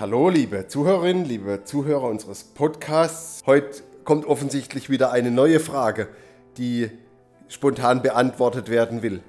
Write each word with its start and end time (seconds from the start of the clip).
Hallo, 0.00 0.30
liebe 0.30 0.66
Zuhörerinnen, 0.68 1.26
liebe 1.26 1.64
Zuhörer 1.64 2.04
unseres 2.04 2.44
Podcasts. 2.44 3.42
Heute 3.44 3.82
kommt 4.04 4.24
offensichtlich 4.24 4.88
wieder 4.88 5.12
eine 5.12 5.30
neue 5.30 5.60
Frage, 5.60 6.08
die 6.56 6.90
spontan 7.48 8.00
beantwortet 8.00 8.70
werden 8.70 9.02
will. 9.02 9.22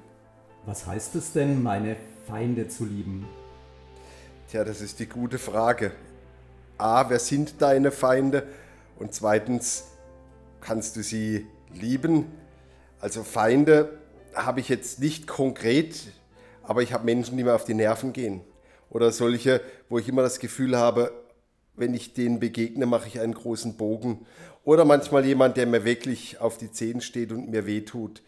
Was 0.64 0.86
heißt 0.86 1.16
es 1.16 1.32
denn, 1.32 1.62
meine 1.62 1.96
Feinde 2.26 2.66
zu 2.66 2.86
lieben? 2.86 3.26
Tja, 4.48 4.64
das 4.64 4.80
ist 4.80 5.00
die 5.00 5.06
gute 5.06 5.38
Frage. 5.38 5.92
A, 6.78 7.10
wer 7.10 7.18
sind 7.18 7.60
deine 7.60 7.92
Feinde? 7.92 8.44
Und 8.98 9.12
zweitens, 9.12 9.84
kannst 10.60 10.96
du 10.96 11.02
sie 11.02 11.46
lieben? 11.74 12.26
Also 13.00 13.22
Feinde 13.22 13.98
habe 14.34 14.60
ich 14.60 14.70
jetzt 14.70 14.98
nicht 14.98 15.26
konkret, 15.26 15.94
aber 16.62 16.82
ich 16.82 16.94
habe 16.94 17.04
Menschen, 17.04 17.36
die 17.36 17.44
mir 17.44 17.54
auf 17.54 17.64
die 17.64 17.74
Nerven 17.74 18.14
gehen. 18.14 18.40
Oder 18.94 19.10
solche, 19.10 19.60
wo 19.88 19.98
ich 19.98 20.08
immer 20.08 20.22
das 20.22 20.38
Gefühl 20.38 20.78
habe, 20.78 21.12
wenn 21.74 21.94
ich 21.94 22.14
denen 22.14 22.38
begegne, 22.38 22.86
mache 22.86 23.08
ich 23.08 23.18
einen 23.18 23.34
großen 23.34 23.76
Bogen. 23.76 24.24
Oder 24.62 24.84
manchmal 24.84 25.26
jemand, 25.26 25.56
der 25.56 25.66
mir 25.66 25.84
wirklich 25.84 26.38
auf 26.40 26.58
die 26.58 26.70
Zehen 26.70 27.00
steht 27.00 27.32
und 27.32 27.50
mir 27.50 27.66
wehtut. 27.66 28.22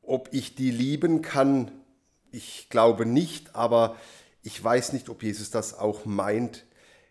Ob 0.00 0.28
ich 0.30 0.54
die 0.54 0.70
lieben 0.70 1.22
kann, 1.22 1.72
ich 2.30 2.68
glaube 2.70 3.04
nicht, 3.04 3.56
aber 3.56 3.96
ich 4.44 4.62
weiß 4.62 4.92
nicht, 4.92 5.08
ob 5.08 5.24
Jesus 5.24 5.50
das 5.50 5.76
auch 5.76 6.04
meint. 6.04 6.66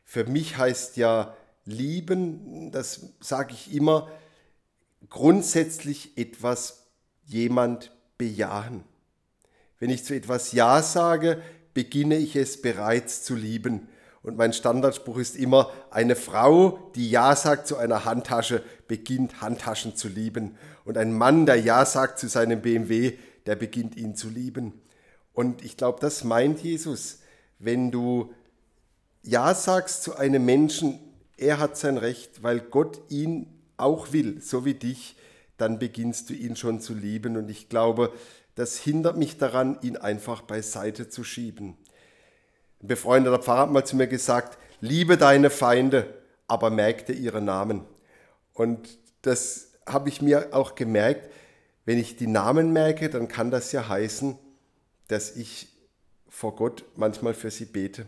Für 0.06 0.24
mich 0.24 0.58
heißt 0.58 0.96
ja 0.96 1.36
lieben, 1.66 2.72
das 2.72 3.10
sage 3.20 3.54
ich 3.54 3.76
immer, 3.76 4.10
grundsätzlich 5.10 6.18
etwas 6.18 6.86
jemand 7.26 7.92
bejahen. 8.18 8.86
Wenn 9.80 9.90
ich 9.90 10.06
zu 10.06 10.16
etwas 10.16 10.54
Ja 10.54 10.82
sage, 10.82 11.42
beginne 11.74 12.18
ich 12.18 12.36
es 12.36 12.62
bereits 12.62 13.24
zu 13.24 13.36
lieben. 13.36 13.88
Und 14.22 14.38
mein 14.38 14.54
Standardspruch 14.54 15.18
ist 15.18 15.38
immer, 15.38 15.72
eine 15.92 16.16
Frau, 16.16 16.92
die 16.96 17.10
Ja 17.10 17.36
sagt 17.36 17.68
zu 17.68 17.78
einer 17.78 18.06
Handtasche, 18.06 18.62
beginnt 18.88 19.42
Handtaschen 19.42 19.96
zu 19.96 20.08
lieben. 20.10 20.58
Und 20.84 20.98
ein 20.98 21.14
Mann, 21.14 21.46
der 21.46 21.56
Ja 21.56 21.86
sagt 21.86 22.20
zu 22.20 22.28
seinem 22.28 22.62
BMW, 22.62 23.14
der 23.46 23.56
beginnt 23.56 23.96
ihn 23.96 24.16
zu 24.16 24.30
lieben. 24.30 24.74
Und 25.34 25.64
ich 25.64 25.78
glaube, 25.78 26.00
das 26.02 26.24
meint 26.24 26.60
Jesus. 26.60 27.20
Wenn 27.60 27.92
du 27.92 28.34
Ja 29.24 29.54
sagst 29.54 30.04
zu 30.04 30.16
einem 30.18 30.44
Menschen, 30.46 31.00
er 31.38 31.60
hat 31.60 31.78
sein 31.78 31.98
Recht, 31.98 32.44
weil 32.44 32.60
Gott 32.60 33.02
ihn 33.10 33.48
auch 33.78 34.12
will, 34.12 34.42
so 34.42 34.66
wie 34.66 34.74
dich, 34.74 35.16
dann 35.58 35.80
beginnst 35.80 36.30
du 36.30 36.34
ihn 36.34 36.56
schon 36.58 36.82
zu 36.82 36.94
lieben. 36.94 37.38
Und 37.38 37.50
ich 37.50 37.70
glaube, 37.70 38.12
das 38.60 38.78
hindert 38.78 39.16
mich 39.16 39.38
daran, 39.38 39.78
ihn 39.82 39.96
einfach 39.96 40.42
beiseite 40.42 41.08
zu 41.08 41.24
schieben. 41.24 41.78
Ein 42.84 42.88
befreundeter 42.88 43.40
Pfarrer 43.40 43.62
hat 43.62 43.72
mal 43.72 43.86
zu 43.86 43.96
mir 43.96 44.08
gesagt, 44.08 44.58
liebe 44.82 45.16
deine 45.16 45.50
Feinde, 45.50 46.14
aber 46.46 46.70
merke 46.70 47.14
ihre 47.14 47.40
Namen. 47.42 47.86
Und 48.54 48.98
das 49.22 49.72
habe 49.86 50.10
ich 50.10 50.22
mir 50.22 50.50
auch 50.52 50.76
gemerkt, 50.76 51.32
wenn 51.86 51.98
ich 51.98 52.18
die 52.18 52.28
Namen 52.28 52.74
merke, 52.74 53.10
dann 53.10 53.30
kann 53.30 53.50
das 53.50 53.72
ja 53.72 53.88
heißen, 53.88 54.38
dass 55.08 55.38
ich 55.38 55.70
vor 56.28 56.58
Gott 56.58 56.84
manchmal 56.98 57.36
für 57.36 57.52
sie 57.52 57.64
bete. 57.64 58.08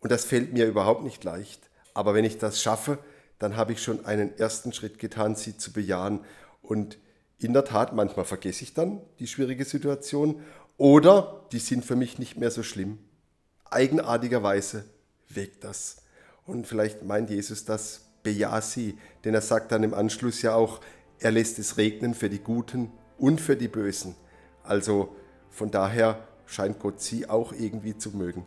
Und 0.00 0.10
das 0.10 0.24
fällt 0.24 0.52
mir 0.52 0.66
überhaupt 0.66 1.04
nicht 1.04 1.22
leicht. 1.22 1.70
Aber 1.94 2.14
wenn 2.14 2.24
ich 2.24 2.36
das 2.36 2.60
schaffe, 2.60 2.98
dann 3.38 3.56
habe 3.56 3.74
ich 3.74 3.80
schon 3.80 4.06
einen 4.06 4.36
ersten 4.36 4.72
Schritt 4.72 4.98
getan, 4.98 5.36
sie 5.36 5.56
zu 5.56 5.72
bejahen. 5.72 6.18
Und 6.62 6.98
in 7.42 7.52
der 7.52 7.64
Tat, 7.64 7.92
manchmal 7.92 8.24
vergesse 8.24 8.64
ich 8.64 8.74
dann 8.74 9.00
die 9.18 9.26
schwierige 9.26 9.64
Situation 9.64 10.40
oder 10.76 11.46
die 11.52 11.58
sind 11.58 11.84
für 11.84 11.96
mich 11.96 12.18
nicht 12.18 12.36
mehr 12.36 12.50
so 12.50 12.62
schlimm. 12.62 12.98
Eigenartigerweise 13.70 14.84
wegt 15.28 15.64
das. 15.64 15.96
Und 16.44 16.66
vielleicht 16.66 17.02
meint 17.04 17.30
Jesus 17.30 17.64
das, 17.64 18.02
bejahe 18.22 18.62
sie, 18.62 18.98
denn 19.24 19.34
er 19.34 19.40
sagt 19.40 19.72
dann 19.72 19.82
im 19.82 19.94
Anschluss 19.94 20.42
ja 20.42 20.54
auch, 20.54 20.80
er 21.18 21.30
lässt 21.30 21.58
es 21.58 21.76
regnen 21.76 22.14
für 22.14 22.28
die 22.28 22.40
Guten 22.40 22.90
und 23.18 23.40
für 23.40 23.56
die 23.56 23.68
Bösen. 23.68 24.14
Also 24.62 25.14
von 25.50 25.70
daher 25.70 26.26
scheint 26.46 26.78
Gott 26.78 27.00
sie 27.00 27.28
auch 27.28 27.52
irgendwie 27.52 27.96
zu 27.96 28.10
mögen. 28.10 28.46